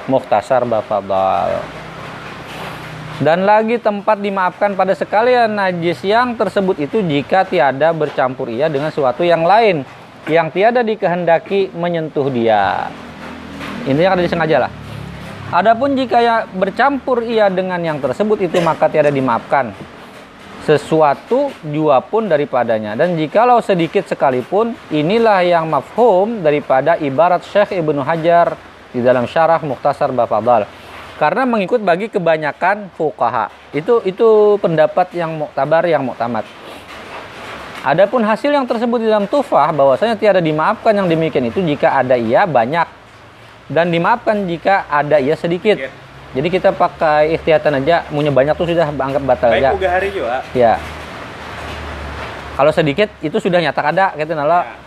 [0.08, 1.81] Mukhtasar Bafadal.
[3.22, 8.90] Dan lagi tempat dimaafkan pada sekalian najis yang tersebut itu jika tiada bercampur ia dengan
[8.90, 9.86] suatu yang lain
[10.26, 12.90] yang tiada dikehendaki menyentuh dia.
[13.86, 14.72] Intinya kada disengaja lah.
[15.54, 19.70] Adapun jika ya bercampur ia dengan yang tersebut itu maka tiada dimaafkan
[20.66, 28.02] sesuatu jua pun daripadanya dan jikalau sedikit sekalipun inilah yang mafhum daripada ibarat Syekh Ibnu
[28.02, 28.58] Hajar
[28.94, 30.70] di dalam syarah Mukhtasar Bafadal
[31.22, 36.42] karena mengikut bagi kebanyakan fuqaha itu itu pendapat yang muktabar yang muktamad
[37.82, 42.14] Adapun hasil yang tersebut di dalam tufah bahwasanya tiada dimaafkan yang demikian itu jika ada
[42.14, 42.86] ia banyak
[43.74, 45.90] dan dimaafkan jika ada ia sedikit.
[46.38, 49.90] Jadi kita pakai ikhtiyatan aja, punya banyak tuh sudah anggap batal Baik aja.
[49.98, 50.46] hari juga.
[50.54, 50.78] Ya.
[52.54, 54.78] Kalau sedikit itu sudah nyata ada gitu nala.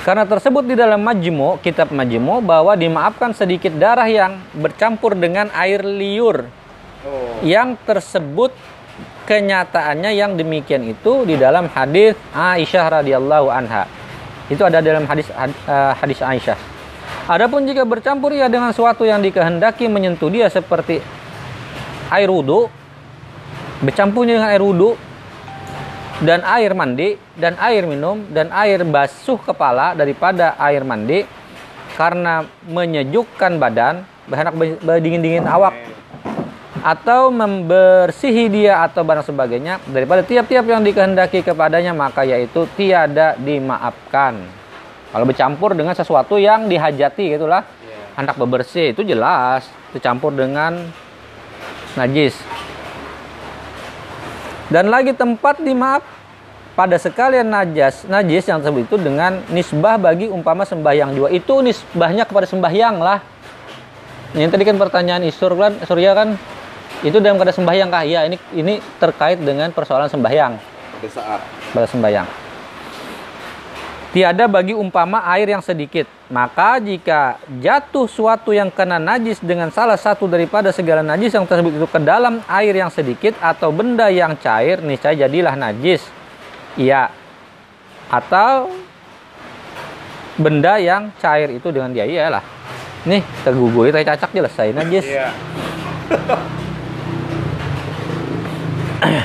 [0.00, 5.84] Karena tersebut di dalam majmu, kitab majmu bahwa dimaafkan sedikit darah yang bercampur dengan air
[5.84, 6.48] liur
[7.00, 7.40] Oh.
[7.40, 8.52] yang tersebut
[9.24, 13.88] kenyataannya yang demikian itu di dalam hadis Aisyah radhiyallahu anha.
[14.52, 16.60] Itu ada dalam hadis had- eh, hadis Aisyah.
[17.24, 21.00] Adapun jika bercampur ia dengan suatu yang dikehendaki menyentuh dia seperti
[22.12, 22.68] air wudhu,
[23.80, 24.98] bercampurnya dengan air wudhu
[26.20, 31.24] dan air mandi dan air minum dan air basuh kepala daripada air mandi
[31.96, 35.74] karena menyejukkan badan, berhendak berdingin-dingin awak
[36.80, 44.40] atau membersihi dia atau barang sebagainya daripada tiap-tiap yang dikehendaki kepadanya maka yaitu tiada dimaafkan.
[45.10, 47.66] Kalau bercampur dengan sesuatu yang dihajati gitulah.
[48.10, 50.76] Hendak bebersih itu jelas dicampur dengan
[51.96, 52.36] najis.
[54.70, 56.06] Dan lagi tempat dimaaf
[56.78, 62.24] pada sekalian najas najis yang tersebut itu dengan nisbah bagi umpama sembahyang juga itu nisbahnya
[62.24, 63.20] kepada sembahyang lah
[64.32, 66.38] ini tadi kan pertanyaan Isur kan Surya kan
[67.00, 68.04] itu dalam keadaan sembahyang kah?
[68.04, 70.52] Ya, ini ini terkait dengan persoalan sembahyang
[71.00, 71.40] Ada saat.
[71.72, 72.49] pada sembahyang.
[74.10, 76.02] Tiada bagi umpama air yang sedikit.
[76.26, 81.78] Maka jika jatuh suatu yang kena najis dengan salah satu daripada segala najis yang tersebut
[81.78, 86.02] itu ke dalam air yang sedikit atau benda yang cair, niscaya jadilah najis.
[86.74, 87.14] Iya.
[88.10, 88.74] Atau
[90.34, 92.42] benda yang cair itu dengan dia iyalah.
[93.06, 95.06] Nih, tergugui, teh cacak jelas saya najis.
[95.06, 95.30] Iya.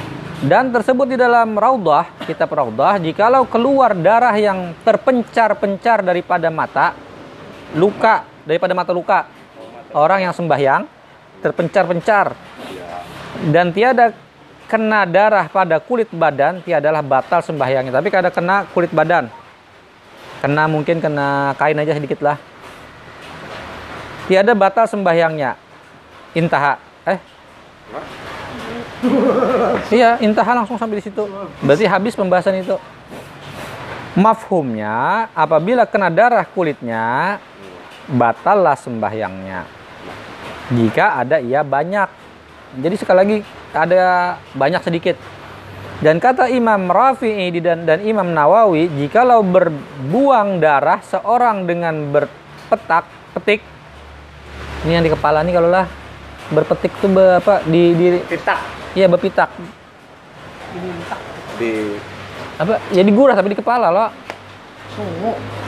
[0.45, 6.93] Dan tersebut di dalam Raudah, kitab Raudah, jikalau keluar darah yang terpencar-pencar daripada mata,
[7.73, 9.25] luka, daripada mata luka,
[9.97, 10.85] orang yang sembahyang,
[11.41, 12.37] terpencar-pencar,
[13.49, 14.13] dan tiada
[14.69, 17.89] kena darah pada kulit badan tiadalah batal sembahyangnya.
[17.89, 19.33] Tapi kada kena kulit badan.
[20.45, 22.37] Kena mungkin kena kain aja sedikit lah.
[24.29, 25.57] Tiada batal sembahyangnya.
[26.37, 26.77] Intaha.
[27.09, 27.17] Eh
[29.91, 31.23] iya intaha langsung sampai di situ.
[31.61, 32.75] Berarti habis pembahasan itu.
[34.15, 37.37] Mafhumnya apabila kena darah kulitnya
[38.07, 39.67] batallah sembahyangnya.
[40.71, 42.09] Jika ada ia banyak.
[42.79, 43.37] Jadi sekali lagi
[43.75, 45.15] ada banyak sedikit.
[45.95, 53.63] Dan kata Imam Rafi'i dan, dan Imam Nawawi jikalau berbuang darah seorang dengan berpetak petik
[54.85, 55.89] ini yang di kepala nih kalau lah
[56.53, 58.84] berpetik tuh apa di di Pitak.
[58.95, 59.51] Iya berpitak.
[61.59, 61.99] Di
[62.55, 62.79] apa?
[62.95, 64.09] Ya digurah tapi di kepala loh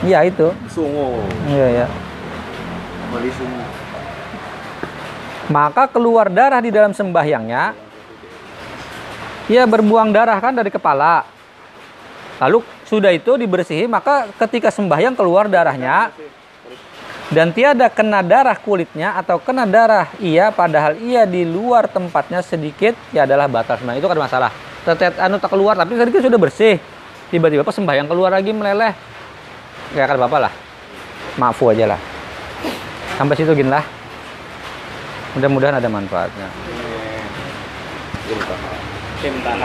[0.04, 0.48] iya itu.
[0.72, 1.20] Sungu.
[1.48, 1.86] Iya ya
[3.08, 3.66] Bali semua.
[5.48, 7.72] maka keluar darah di dalam sembahyangnya.
[9.48, 11.24] Ia berbuang darah kan dari kepala.
[12.36, 16.12] Lalu sudah itu dibersihi maka ketika sembahyang keluar darahnya
[17.28, 22.96] dan tiada kena darah kulitnya atau kena darah ia padahal ia di luar tempatnya sedikit
[23.12, 24.50] ya adalah batal sembahyang itu kan masalah
[24.88, 26.80] tetet anu tak keluar tapi tadi kan sudah bersih
[27.28, 28.96] tiba-tiba pas sembahyang keluar lagi meleleh
[29.92, 30.52] ya kan apa lah
[31.36, 32.00] maafu aja lah
[33.20, 33.84] sampai situ gin lah
[35.36, 36.48] mudah-mudahan ada manfaatnya.